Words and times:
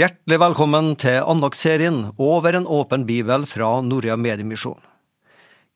Hjertelig 0.00 0.38
velkommen 0.40 0.94
til 0.96 1.18
andagsserien 1.28 1.96
Over 2.16 2.56
en 2.56 2.64
åpen 2.64 3.02
bibel 3.04 3.42
fra 3.44 3.82
Norea 3.84 4.14
Mediemisjon. 4.16 4.78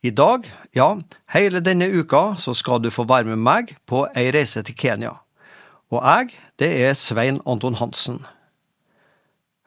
I 0.00 0.14
dag, 0.16 0.46
ja, 0.72 0.86
hele 1.34 1.60
denne 1.60 1.90
uka, 1.92 2.22
så 2.40 2.54
skal 2.56 2.80
du 2.80 2.88
få 2.94 3.04
være 3.10 3.28
med 3.28 3.42
meg 3.44 3.74
på 3.84 4.06
ei 4.16 4.30
reise 4.32 4.62
til 4.64 4.78
Kenya. 4.80 5.10
Og 5.92 6.00
jeg, 6.00 6.38
det 6.56 6.70
er 6.86 6.96
Svein 6.96 7.42
Anton 7.44 7.76
Hansen. 7.76 8.22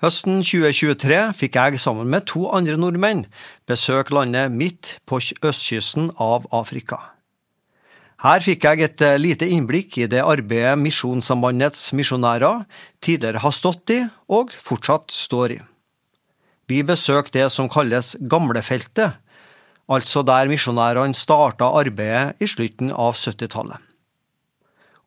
Høsten 0.02 0.42
2023 0.42 1.20
fikk 1.38 1.60
jeg 1.60 1.84
sammen 1.84 2.10
med 2.10 2.26
to 2.32 2.48
andre 2.50 2.80
nordmenn 2.82 3.28
besøke 3.70 4.18
landet 4.18 4.58
midt 4.58 4.96
på 5.06 5.22
østkysten 5.22 6.10
av 6.18 6.50
Afrika. 6.50 7.04
Her 8.18 8.42
fikk 8.42 8.66
jeg 8.66 8.82
et 8.82 9.02
eh, 9.06 9.20
lite 9.22 9.46
innblikk 9.46 10.00
i 10.02 10.08
det 10.10 10.24
arbeidet 10.26 10.80
Misjonssambandets 10.82 11.92
misjonærer 11.94 12.64
tidligere 13.04 13.44
har 13.44 13.54
stått 13.54 13.94
i, 13.94 14.00
og 14.34 14.56
fortsatt 14.58 15.14
står 15.14 15.54
i. 15.54 15.60
Vi 16.68 16.82
besøkte 16.84 17.38
det 17.38 17.52
som 17.54 17.70
kalles 17.70 18.16
Gamlefeltet, 18.20 19.22
altså 19.88 20.26
der 20.26 20.50
misjonærene 20.50 21.16
starta 21.16 21.70
arbeidet 21.78 22.42
i 22.42 22.50
slutten 22.50 22.90
av 22.90 23.14
70-tallet. 23.14 23.78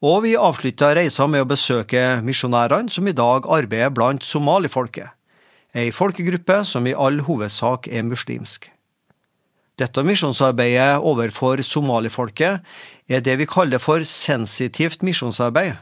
Og 0.01 0.23
vi 0.25 0.39
avslutta 0.39 0.95
reisa 0.97 1.27
med 1.29 1.43
å 1.43 1.51
besøke 1.51 2.23
misjonærene 2.25 2.89
som 2.95 3.11
i 3.11 3.17
dag 3.17 3.45
arbeider 3.51 3.93
blant 3.93 4.25
somalifolket, 4.25 5.11
ei 5.75 5.91
folkegruppe 5.93 6.63
som 6.65 6.87
i 6.87 6.95
all 6.95 7.21
hovedsak 7.27 7.91
er 7.91 8.07
muslimsk. 8.07 8.71
Dette 9.81 10.03
misjonsarbeidet 10.05 11.01
overfor 11.01 11.63
somalifolket 11.65 12.61
er 13.09 13.23
det 13.25 13.39
vi 13.41 13.47
kaller 13.49 13.81
for 13.81 14.05
sensitivt 14.05 15.01
misjonsarbeid, 15.07 15.73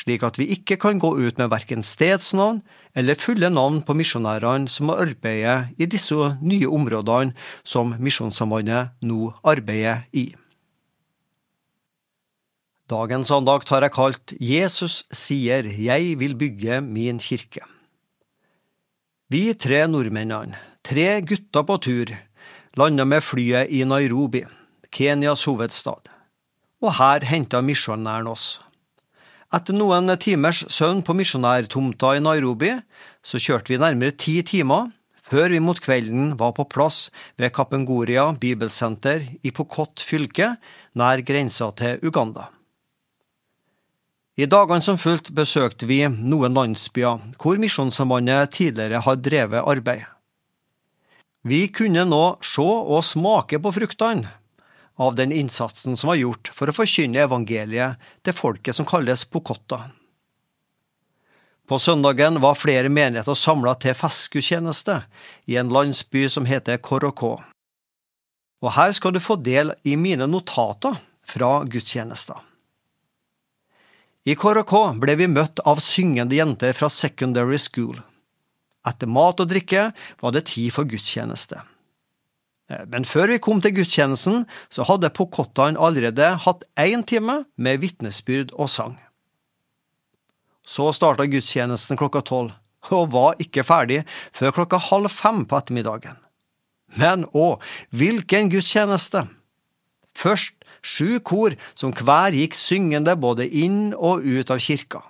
slik 0.00 0.24
at 0.24 0.38
vi 0.40 0.46
ikke 0.54 0.78
kan 0.80 1.00
gå 1.02 1.10
ut 1.18 1.36
med 1.40 1.50
verken 1.52 1.84
stedsnavn 1.84 2.62
eller 2.96 3.18
fulle 3.20 3.50
navn 3.52 3.82
på 3.84 3.96
misjonærene 3.98 4.72
som 4.72 4.92
arbeider 4.94 5.68
i 5.76 5.84
disse 5.84 6.16
nye 6.40 6.68
områdene 6.68 7.36
som 7.64 7.92
Misjonssambandet 8.00 8.96
nå 9.04 9.34
arbeider 9.44 10.06
i. 10.16 10.30
Dagens 12.88 13.32
andakt 13.34 13.68
har 13.74 13.82
jeg 13.82 13.96
kalt 13.96 14.32
Jesus 14.40 15.02
sier 15.12 15.66
jeg 15.66 16.14
vil 16.20 16.36
bygge 16.38 16.80
min 16.86 17.18
kirke. 17.20 17.64
Vi 19.28 19.50
tre 19.58 19.82
nordmennene, 19.90 20.54
tre 20.86 21.18
gutter 21.26 21.66
på 21.66 21.76
tur, 21.82 22.12
landa 22.76 23.04
med 23.04 23.24
flyet 23.24 23.70
i 23.72 23.84
Nairobi, 23.88 24.44
Kenyas 24.92 25.46
hovedstad, 25.48 26.10
og 26.84 26.92
her 26.98 27.24
henta 27.24 27.62
misjonæren 27.64 28.28
oss. 28.28 28.58
Etter 29.54 29.76
noen 29.78 30.10
timers 30.20 30.64
søvn 30.74 31.00
på 31.06 31.14
misjonærtomta 31.16 32.16
i 32.16 32.22
Nairobi, 32.24 32.74
så 33.24 33.40
kjørte 33.40 33.72
vi 33.72 33.80
nærmere 33.80 34.16
ti 34.18 34.42
timer 34.44 34.90
før 35.26 35.50
vi 35.54 35.60
mot 35.62 35.78
kvelden 35.82 36.34
var 36.38 36.52
på 36.54 36.66
plass 36.70 37.08
ved 37.40 37.54
Kapengoria 37.54 38.28
bibelsenter 38.38 39.24
i 39.42 39.50
Pokot 39.50 40.02
fylke, 40.02 40.52
nær 40.94 41.22
grensa 41.26 41.70
til 41.78 42.04
Uganda. 42.06 42.50
I 44.36 44.44
dagene 44.46 44.84
som 44.84 45.00
fulgte 45.00 45.32
besøkte 45.32 45.88
vi 45.88 46.02
noen 46.12 46.54
landsbyer 46.54 47.24
hvor 47.40 47.56
Misjonssambandet 47.58 48.52
tidligere 48.58 49.00
har 49.00 49.16
drevet 49.16 49.64
arbeid. 49.64 50.04
Vi 51.46 51.68
kunne 51.68 52.02
nå 52.08 52.24
se 52.42 52.64
og 52.66 53.04
smake 53.06 53.60
på 53.62 53.70
fruktene 53.70 54.32
av 54.98 55.14
den 55.14 55.30
innsatsen 55.30 55.94
som 55.94 56.10
var 56.10 56.18
gjort 56.18 56.50
for 56.50 56.66
å 56.66 56.74
forkynne 56.74 57.20
evangeliet 57.22 58.02
til 58.26 58.34
folket 58.34 58.74
som 58.74 58.88
kalles 58.88 59.22
Pokotta. 59.30 59.84
På 61.70 61.78
søndagen 61.78 62.40
var 62.42 62.58
flere 62.58 62.90
menigheter 62.90 63.38
samla 63.38 63.76
til 63.78 63.94
festgudstjeneste 63.94 64.96
i 65.46 65.58
en 65.60 65.70
landsby 65.70 66.24
som 66.34 66.50
heter 66.50 66.82
Korokå. 66.82 67.36
Og 68.66 68.74
her 68.74 68.96
skal 68.98 69.14
du 69.14 69.22
få 69.22 69.38
del 69.38 69.70
i 69.86 69.94
mine 69.94 70.26
notater 70.26 70.98
fra 71.30 71.60
gudstjenester. 71.62 72.42
I 74.26 74.34
Korokå 74.34 74.82
ble 74.98 75.14
vi 75.22 75.30
møtt 75.30 75.62
av 75.62 75.78
syngende 75.78 76.34
jenter 76.34 76.74
fra 76.74 76.90
secondary 76.90 77.62
school. 77.62 78.02
Etter 78.86 79.10
mat 79.10 79.40
og 79.42 79.50
drikke 79.50 79.90
var 80.22 80.34
det 80.34 80.46
tid 80.52 80.70
for 80.74 80.88
gudstjeneste. 80.88 81.58
Eh, 82.70 82.84
men 82.92 83.06
før 83.06 83.34
vi 83.34 83.42
kom 83.42 83.62
til 83.62 83.74
gudstjenesten, 83.78 84.44
så 84.70 84.86
hadde 84.86 85.12
Pokottaen 85.14 85.78
allerede 85.78 86.34
hatt 86.44 86.66
én 86.78 87.04
time 87.06 87.44
med 87.56 87.82
vitnesbyrd 87.82 88.54
og 88.54 88.70
sang. 88.70 88.96
Så 90.66 90.90
starta 90.94 91.28
gudstjenesten 91.30 91.98
klokka 91.98 92.24
tolv, 92.26 92.54
og 92.90 93.10
var 93.14 93.40
ikke 93.42 93.66
ferdig 93.66 94.02
før 94.34 94.54
klokka 94.60 94.78
halv 94.90 95.10
fem 95.10 95.44
på 95.46 95.58
ettermiddagen. 95.58 96.18
Men 96.98 97.26
å, 97.34 97.56
hvilken 97.90 98.50
gudstjeneste! 98.50 99.26
Først 100.16 100.54
sju 100.86 101.18
kor 101.20 101.52
som 101.74 101.92
hver 101.92 102.32
gikk 102.32 102.54
syngende 102.56 103.16
både 103.20 103.44
inn 103.50 103.90
og 103.92 104.24
ut 104.24 104.50
av 104.54 104.62
kirka, 104.62 105.02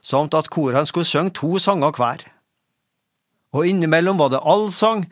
samt 0.00 0.34
at 0.38 0.48
korene 0.48 0.86
skulle 0.88 1.08
synge 1.08 1.34
to 1.36 1.58
sanger 1.60 1.92
hver 1.98 2.22
og 3.58 3.66
innimellom 3.66 4.20
var 4.20 4.30
det 4.32 4.44
allsang, 4.46 5.04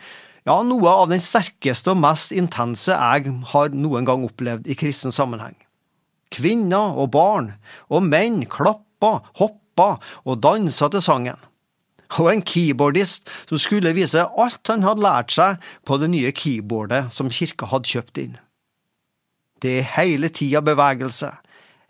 ja, 0.47 0.61
noe 0.63 0.91
av 1.03 1.11
den 1.11 1.23
sterkeste 1.23 1.91
og 1.91 1.99
mest 2.05 2.35
intense 2.35 2.95
jeg 2.95 3.33
har 3.51 3.73
noen 3.75 4.07
gang 4.07 4.23
opplevd 4.27 4.69
i 4.71 4.77
kristen 4.79 5.15
sammenheng. 5.15 5.57
Kvinner 6.31 6.95
og 6.95 7.11
barn 7.17 7.51
og 7.91 8.07
menn 8.07 8.45
klappa, 8.51 9.19
hoppa 9.41 9.97
og 10.25 10.41
dansa 10.45 10.89
til 10.93 11.03
sangen. 11.03 11.39
Og 12.23 12.31
en 12.31 12.43
keyboardist 12.47 13.27
som 13.49 13.59
skulle 13.59 13.95
vise 13.97 14.23
alt 14.23 14.71
han 14.71 14.87
hadde 14.87 15.03
lært 15.03 15.35
seg 15.35 15.63
på 15.87 15.99
det 15.99 16.13
nye 16.13 16.31
keyboardet 16.31 17.09
som 17.15 17.33
kirka 17.33 17.67
hadde 17.73 17.91
kjøpt 17.91 18.23
inn. 18.23 18.37
Det 19.63 19.81
er 19.81 19.91
hele 19.97 20.31
tida 20.31 20.63
bevegelse. 20.63 21.33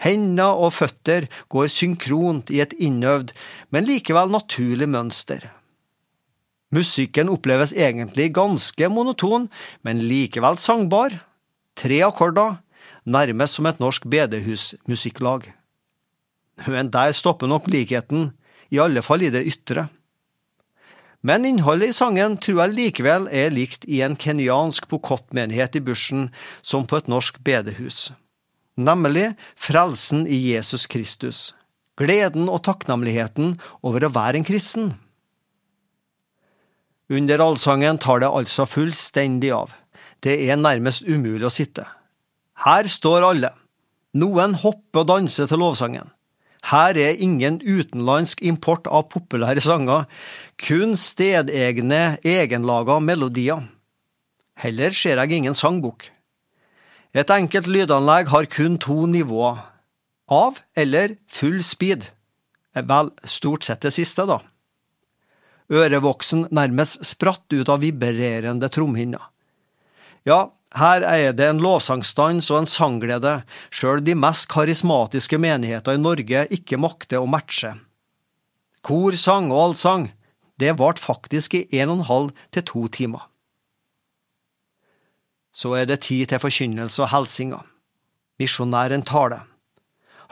Hender 0.00 0.56
og 0.60 0.72
føtter 0.76 1.26
går 1.52 1.68
synkront 1.72 2.52
i 2.52 2.62
et 2.64 2.72
innøvd, 2.80 3.32
men 3.72 3.88
likevel 3.88 4.32
naturlig 4.32 4.88
mønster. 4.92 5.44
Musikken 6.74 7.30
oppleves 7.30 7.72
egentlig 7.72 8.32
ganske 8.34 8.88
monoton, 8.90 9.46
men 9.86 10.02
likevel 10.08 10.58
sangbar. 10.58 11.14
Tre 11.78 12.00
akkorder, 12.06 12.56
nærmest 13.06 13.58
som 13.58 13.68
et 13.70 13.78
norsk 13.82 14.08
bedehusmusikklag. 14.10 15.46
Men 16.66 16.90
der 16.90 17.12
stopper 17.14 17.50
nok 17.50 17.68
likheten, 17.70 18.32
i 18.72 18.80
alle 18.82 19.02
fall 19.04 19.22
i 19.22 19.30
det 19.30 19.44
ytre. 19.46 19.86
Men 21.26 21.46
innholdet 21.46 21.90
i 21.90 21.96
sangen 21.96 22.36
tror 22.42 22.62
jeg 22.64 22.74
likevel 22.74 23.26
er 23.34 23.54
likt 23.54 23.86
i 23.90 24.02
en 24.06 24.16
kenyansk 24.18 24.86
Pokot-menighet 24.90 25.78
i 25.78 25.82
bushen 25.82 26.28
som 26.62 26.86
på 26.86 26.98
et 27.00 27.10
norsk 27.10 27.40
bedehus. 27.46 28.10
Nemlig 28.76 29.30
frelsen 29.56 30.26
i 30.28 30.36
Jesus 30.52 30.84
Kristus, 30.90 31.54
gleden 31.98 32.50
og 32.52 32.62
takknemligheten 32.66 33.56
over 33.86 34.06
å 34.06 34.12
være 34.12 34.42
en 34.42 34.46
kristen. 34.46 34.92
Under 37.08 37.38
allsangen 37.38 37.98
tar 38.02 38.20
det 38.22 38.30
altså 38.34 38.66
fullstendig 38.66 39.52
av. 39.54 39.70
Det 40.24 40.34
er 40.48 40.58
nærmest 40.58 41.06
umulig 41.06 41.46
å 41.46 41.52
sitte. 41.54 41.84
Her 42.64 42.88
står 42.90 43.28
alle. 43.28 43.52
Noen 44.16 44.56
hopper 44.58 45.04
og 45.04 45.10
danser 45.12 45.46
til 45.46 45.60
lovsangen. 45.62 46.10
Her 46.66 46.98
er 46.98 47.20
ingen 47.22 47.60
utenlandsk 47.62 48.42
import 48.42 48.88
av 48.90 49.06
populære 49.12 49.62
sanger, 49.62 50.08
kun 50.58 50.96
stedegne, 50.98 52.16
egenlaga 52.26 52.98
melodier. 52.98 53.62
Heller 54.58 54.90
ser 54.96 55.20
jeg 55.22 55.36
ingen 55.36 55.54
sangbok. 55.54 56.08
Et 57.14 57.30
enkelt 57.30 57.70
lydanlegg 57.70 58.32
har 58.32 58.50
kun 58.50 58.80
to 58.82 59.04
nivåer, 59.06 59.62
av 60.26 60.58
eller 60.74 61.14
full 61.30 61.62
speed. 61.62 62.08
Vel, 62.74 63.14
stort 63.22 63.68
sett 63.68 63.86
det 63.86 63.94
siste, 63.94 64.26
da 64.26 64.40
ørevoksen 65.72 66.46
nærmest 66.54 67.02
spratt 67.06 67.52
ut 67.52 67.70
av 67.72 67.82
vibrerende 67.82 68.68
tromhinner. 68.72 69.22
Ja, 70.26 70.50
her 70.76 71.04
er 71.06 71.32
det 71.32 71.46
en 71.48 71.62
lovsangstans 71.62 72.50
og 72.50 72.62
en 72.62 72.68
sangglede 72.70 73.38
sjøl 73.70 74.02
de 74.04 74.16
mest 74.18 74.48
karismatiske 74.52 75.38
menigheter 75.40 75.96
i 75.96 76.02
Norge 76.02 76.46
ikke 76.52 76.80
makter 76.80 77.22
å 77.22 77.30
matche. 77.30 77.72
Kor, 78.86 79.16
sang 79.18 79.50
og 79.52 79.70
allsang, 79.70 80.10
det 80.60 80.76
varte 80.78 81.02
faktisk 81.02 81.56
i 81.58 81.64
en 81.80 81.92
og 81.92 81.98
en 81.98 82.08
halv 82.10 82.44
til 82.54 82.66
to 82.66 82.84
timer. 82.92 83.24
Så 85.56 85.72
er 85.78 85.88
det 85.88 86.02
tid 86.04 86.28
til 86.28 86.42
forkynnelse 86.42 87.02
og 87.06 87.12
helsinger. 87.14 87.64
Misjonæren 88.36 89.06
taler. 89.08 89.46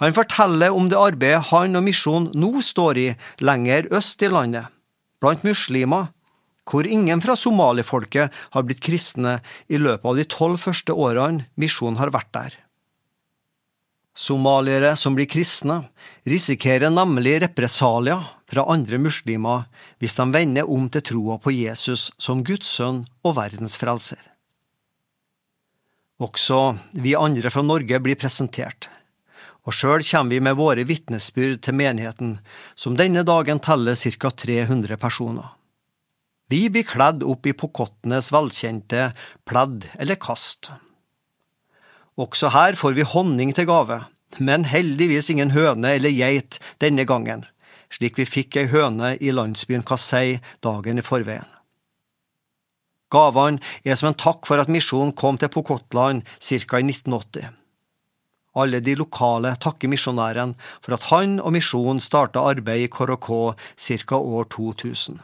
Han 0.02 0.12
forteller 0.12 0.74
om 0.74 0.90
det 0.90 1.00
arbeidet 1.00 1.48
han 1.52 1.78
og 1.78 1.86
misjonen 1.86 2.32
nå 2.36 2.60
står 2.60 3.00
i 3.00 3.08
lenger 3.40 3.88
øst 3.94 4.22
i 4.26 4.28
landet 4.28 4.73
blant 5.24 5.46
muslimer, 5.46 6.10
hvor 6.68 6.86
ingen 6.88 7.20
fra 7.24 7.36
somalifolket 7.36 8.32
har 8.54 8.64
blitt 8.64 8.82
kristne 8.84 9.38
i 9.68 9.80
løpet 9.80 10.06
av 10.08 10.20
de 10.20 10.28
tolv 10.28 10.60
første 10.60 10.92
årene 10.96 11.48
misjonen 11.60 12.00
har 12.00 12.12
vært 12.14 12.32
der. 12.36 12.54
Somaliere 14.14 14.92
som 14.96 15.16
blir 15.16 15.26
kristne, 15.26 15.80
risikerer 16.30 16.92
nemlig 16.94 17.40
represalier 17.42 18.22
fra 18.46 18.62
andre 18.70 19.00
muslimer 19.02 19.64
hvis 19.98 20.14
de 20.20 20.28
vender 20.30 20.70
om 20.70 20.86
til 20.86 21.02
troa 21.10 21.40
på 21.42 21.50
Jesus 21.50 22.12
som 22.22 22.44
Guds 22.46 22.70
sønn 22.76 23.02
og 23.26 23.34
verdens 23.40 23.74
frelser. 23.80 24.20
Også 26.22 26.76
vi 26.94 27.16
andre 27.18 27.50
fra 27.50 27.64
Norge 27.66 27.98
blir 28.00 28.14
presentert, 28.14 28.86
og 29.64 29.72
sjøl 29.72 30.04
kommer 30.04 30.34
vi 30.34 30.40
med 30.44 30.58
våre 30.58 30.84
vitnesbyrd 30.84 31.62
til 31.64 31.76
menigheten, 31.78 32.38
som 32.76 32.96
denne 32.96 33.24
dagen 33.24 33.62
teller 33.64 33.96
ca. 33.96 34.30
300 34.30 34.98
personer. 35.00 35.54
Vi 36.52 36.68
blir 36.68 36.84
kledd 36.84 37.24
opp 37.24 37.46
i 37.48 37.54
Pokottenes 37.56 38.28
velkjente 38.34 39.12
pledd 39.48 39.86
eller 39.96 40.20
kast. 40.20 40.68
Også 42.20 42.52
her 42.52 42.76
får 42.76 42.92
vi 42.98 43.08
honning 43.08 43.54
til 43.56 43.66
gave, 43.66 44.02
men 44.38 44.68
heldigvis 44.68 45.32
ingen 45.32 45.54
høne 45.56 45.96
eller 45.96 46.12
geit 46.12 46.60
denne 46.84 47.08
gangen, 47.08 47.46
slik 47.88 48.20
vi 48.20 48.28
fikk 48.28 48.60
ei 48.60 48.68
høne 48.70 49.14
i 49.16 49.32
landsbyen 49.32 49.86
Kassei 49.88 50.38
dagen 50.62 51.00
i 51.00 51.06
forveien. 51.06 51.48
Gavene 53.14 53.62
er 53.86 53.96
som 53.96 54.10
en 54.10 54.18
takk 54.18 54.44
for 54.48 54.60
at 54.60 54.70
misjonen 54.72 55.14
kom 55.16 55.38
til 55.38 55.52
Pokotland 55.54 56.24
ca. 56.38 56.80
i 56.80 56.86
1980. 56.90 57.63
Alle 58.54 58.78
de 58.80 58.94
lokale 58.94 59.54
takker 59.58 59.90
misjonæren 59.90 60.54
for 60.80 60.94
at 60.94 61.06
han 61.10 61.40
og 61.42 61.54
misjonen 61.56 62.00
starta 62.00 62.42
arbeid 62.52 62.86
i 62.86 62.90
Korokå 62.90 63.54
ca. 63.76 64.16
år 64.16 64.44
2000. 64.44 65.18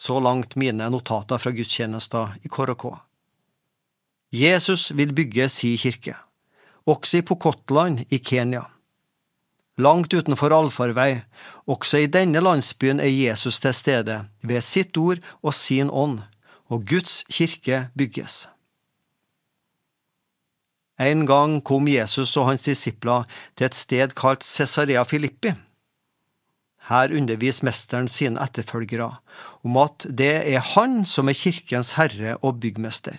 Så 0.00 0.20
langt 0.20 0.56
mine 0.56 0.90
notater 0.90 1.38
fra 1.38 1.52
gudstjenester 1.52 2.36
i 2.44 2.48
Korokå. 2.48 2.92
Jesus 4.32 4.90
vil 4.96 5.12
bygge 5.12 5.48
si 5.48 5.74
kirke, 5.76 6.14
også 6.86 7.18
i 7.18 7.22
Pokotland 7.26 8.04
i 8.10 8.18
Kenya. 8.18 8.62
Langt 9.80 10.14
utenfor 10.14 10.52
allfarvei, 10.52 11.22
også 11.66 12.04
i 12.04 12.06
denne 12.06 12.40
landsbyen 12.44 13.00
er 13.00 13.08
Jesus 13.08 13.58
til 13.60 13.74
stede 13.74 14.20
ved 14.42 14.60
sitt 14.60 14.96
ord 14.96 15.18
og 15.42 15.54
sin 15.54 15.90
ånd, 15.90 16.20
og 16.68 16.84
Guds 16.86 17.24
kirke 17.32 17.88
bygges. 17.96 18.46
En 21.00 21.24
gang 21.24 21.62
kom 21.64 21.88
Jesus 21.88 22.34
og 22.36 22.50
hans 22.50 22.66
disipler 22.66 23.24
til 23.56 23.70
et 23.70 23.76
sted 23.78 24.12
kalt 24.18 24.44
Cesarea 24.44 25.02
Filippi. 25.08 25.54
Her 26.90 27.14
underviser 27.16 27.64
mesteren 27.68 28.08
sine 28.10 28.40
etterfølgere 28.42 29.08
om 29.64 29.76
at 29.80 30.04
det 30.20 30.32
er 30.52 30.64
han 30.74 31.04
som 31.08 31.30
er 31.30 31.38
kirkens 31.38 31.94
herre 31.96 32.36
og 32.42 32.58
byggmester. 32.60 33.16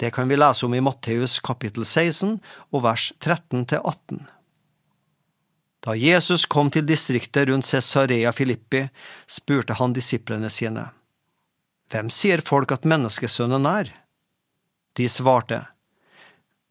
Det 0.00 0.10
kan 0.16 0.26
vi 0.26 0.38
lese 0.38 0.66
om 0.66 0.74
i 0.74 0.82
Matteus 0.82 1.38
kapittel 1.38 1.84
16 1.86 2.40
og 2.72 2.82
vers 2.88 3.12
13-18. 3.22 4.24
Da 5.82 5.94
Jesus 5.98 6.46
kom 6.46 6.70
til 6.74 6.86
distriktet 6.86 7.50
rundt 7.50 7.66
Cesarea 7.66 8.30
Filippi, 8.34 8.86
spurte 9.30 9.76
han 9.78 9.94
disiplene 9.94 10.50
sine, 10.50 10.88
Hvem 11.90 12.08
sier 12.10 12.40
folk 12.40 12.72
at 12.72 12.86
menneskesønnen 12.88 13.66
er? 13.68 13.90
De 14.96 15.08
svarte, 15.12 15.60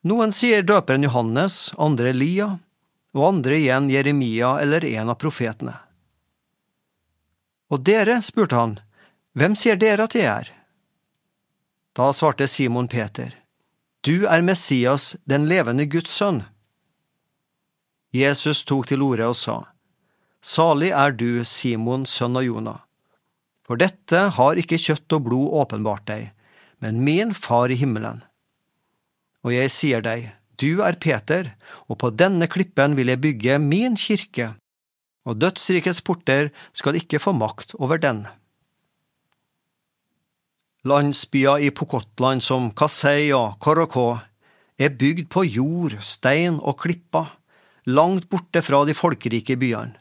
Noen 0.01 0.31
sier 0.33 0.63
døperen 0.65 1.03
Johannes, 1.06 1.74
andre 1.77 2.09
Elia, 2.09 2.48
og 3.13 3.27
andre 3.27 3.57
igjen 3.59 3.89
Jeremia 3.92 4.56
eller 4.63 4.86
en 4.88 5.12
av 5.13 5.19
profetene. 5.21 5.75
Og 7.71 7.83
dere, 7.86 8.18
spurte 8.25 8.57
han, 8.57 8.80
hvem 9.38 9.53
sier 9.56 9.77
dere 9.80 10.07
at 10.07 10.15
jeg 10.18 10.27
er? 10.27 10.50
Da 11.95 12.09
svarte 12.15 12.48
Simon 12.48 12.88
Peter, 12.88 13.36
Du 14.01 14.25
er 14.25 14.42
Messias, 14.42 15.15
den 15.30 15.45
levende 15.45 15.86
Guds 15.86 16.09
sønn. 16.09 16.42
Jesus 18.12 18.63
tok 18.65 18.89
til 18.89 19.04
orde 19.06 19.27
og 19.30 19.38
sa, 19.38 19.59
Salig 20.42 20.89
er 20.89 21.13
du, 21.13 21.45
Simon, 21.45 22.07
sønn 22.09 22.39
av 22.39 22.47
Jonah, 22.47 22.81
for 23.62 23.77
dette 23.77 24.24
har 24.36 24.57
ikke 24.57 24.81
kjøtt 24.81 25.13
og 25.13 25.27
blod 25.30 25.54
åpenbart 25.62 26.07
deg, 26.09 26.31
men 26.81 27.04
min 27.06 27.36
far 27.38 27.69
i 27.69 27.77
himmelen. 27.77 28.24
Og 29.41 29.55
jeg 29.55 29.71
sier 29.73 30.03
deg, 30.05 30.27
du 30.61 30.83
er 30.85 30.99
Peter, 31.01 31.55
og 31.89 31.97
på 32.03 32.11
denne 32.13 32.45
klippen 32.51 32.93
vil 32.97 33.09
jeg 33.09 33.21
bygge 33.23 33.57
min 33.61 33.97
kirke, 33.97 34.51
og 35.25 35.39
dødsrikets 35.41 36.01
porter 36.05 36.51
skal 36.73 36.97
ikke 36.97 37.21
få 37.21 37.33
makt 37.33 37.73
over 37.79 38.01
den. 38.01 38.25
Landsbyer 40.85 41.61
i 41.61 41.69
Pokotland 41.69 42.41
som 42.41 42.71
Kasei 42.73 43.29
og 43.38 43.59
Koroko 43.61 44.15
er 44.81 44.93
bygd 44.97 45.27
på 45.29 45.44
jord, 45.45 45.97
stein 46.01 46.57
og 46.57 46.79
klipper, 46.81 47.27
langt 47.85 48.29
borte 48.29 48.63
fra 48.65 48.81
de 48.85 48.95
folkerike 48.97 49.57
byene. 49.61 49.97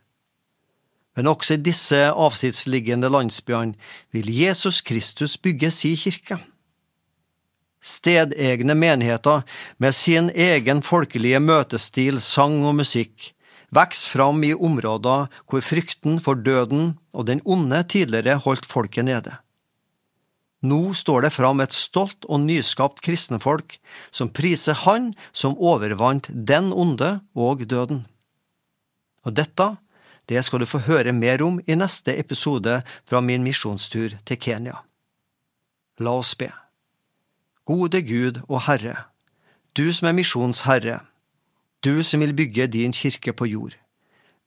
Men 1.17 1.29
også 1.29 1.59
i 1.59 1.65
disse 1.65 1.99
avsidesliggende 2.09 3.11
landsbyene 3.13 3.75
vil 4.15 4.31
Jesus 4.33 4.81
Kristus 4.81 5.37
bygge 5.37 5.69
si 5.75 5.97
kirke. 6.01 6.39
Stedegne 7.81 8.77
menigheter 8.77 9.43
med 9.79 9.95
sin 9.97 10.31
egen 10.31 10.83
folkelige 10.85 11.41
møtestil, 11.41 12.21
sang 12.21 12.61
og 12.69 12.77
musikk 12.83 13.33
vokser 13.75 14.11
fram 14.17 14.43
i 14.45 14.53
områder 14.55 15.29
hvor 15.49 15.65
frykten 15.65 16.19
for 16.23 16.39
døden 16.39 16.97
og 17.15 17.27
den 17.31 17.41
onde 17.45 17.83
tidligere 17.89 18.41
holdt 18.45 18.67
folket 18.69 19.07
nede. 19.07 19.33
Nå 20.61 20.93
står 20.93 21.25
det 21.25 21.33
fram 21.33 21.63
et 21.65 21.73
stolt 21.73 22.27
og 22.29 22.43
nyskapt 22.45 23.01
kristenfolk 23.01 23.79
som 24.13 24.29
priser 24.29 24.77
Han 24.85 25.15
som 25.33 25.57
overvant 25.57 26.29
den 26.29 26.73
onde 26.73 27.21
og 27.35 27.65
døden. 27.65 28.05
Og 29.25 29.33
dette, 29.37 29.71
det 30.29 30.45
skal 30.45 30.61
du 30.61 30.69
få 30.69 30.83
høre 30.85 31.17
mer 31.17 31.41
om 31.43 31.63
i 31.65 31.77
neste 31.77 32.13
episode 32.19 32.83
fra 33.09 33.21
min 33.25 33.45
misjonstur 33.45 34.19
til 34.25 34.37
Kenya. 34.37 34.77
La 36.01 36.13
oss 36.21 36.35
be. 36.37 36.51
Gode 37.71 38.01
Gud 38.03 38.41
og 38.49 38.65
Herre, 38.67 38.97
du 39.79 39.93
som 39.95 40.09
er 40.11 40.15
misjonsherre, 40.17 40.97
du 41.87 42.03
som 42.03 42.23
vil 42.25 42.33
bygge 42.35 42.65
din 42.67 42.91
kirke 42.91 43.31
på 43.37 43.47
jord. 43.47 43.77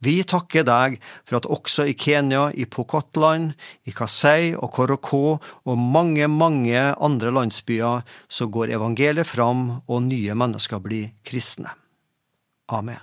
Vi 0.04 0.18
takker 0.28 0.66
deg 0.68 0.98
for 1.24 1.38
at 1.38 1.48
også 1.48 1.86
i 1.88 1.94
Kenya, 1.96 2.50
i 2.52 2.66
Pokotland, 2.68 3.54
i 3.88 3.94
Kasei 3.96 4.52
og 4.58 4.74
Koroko 4.76 5.38
og 5.40 5.78
mange, 5.80 6.28
mange 6.28 6.82
andre 7.00 7.32
landsbyer 7.32 8.04
så 8.28 8.50
går 8.52 8.76
evangeliet 8.76 9.30
fram 9.30 9.64
og 9.88 10.04
nye 10.10 10.36
mennesker 10.36 10.84
blir 10.84 11.14
kristne. 11.24 11.72
Amen. 12.68 13.00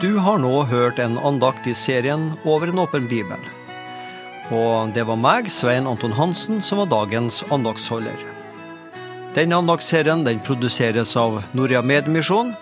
Du 0.00 0.16
har 0.24 0.40
nå 0.40 0.56
hørt 0.72 1.04
en 1.04 1.20
andakt 1.20 1.68
i 1.68 1.76
serien 1.76 2.30
Over 2.44 2.72
en 2.72 2.84
åpen 2.86 3.12
bibel. 3.12 3.55
Og 4.54 4.92
det 4.94 5.02
var 5.08 5.18
meg, 5.18 5.48
Svein 5.50 5.88
Anton 5.90 6.14
Hansen, 6.14 6.60
som 6.62 6.78
var 6.78 6.90
dagens 6.92 7.42
andaktsholder. 7.50 8.20
Denne 9.34 9.58
andagsserien 9.58 10.22
den 10.24 10.38
produseres 10.40 11.16
av 11.18 11.42
Norea 11.56 11.82
Medmisjon 11.82 12.54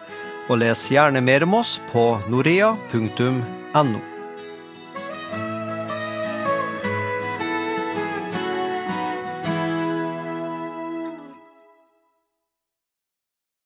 og 0.49 0.59
les 0.61 0.89
gjerne 0.91 1.23
mer 1.25 1.45
om 1.45 1.61
oss 1.61 1.77
på 1.93 2.09
norea.no. 2.33 4.14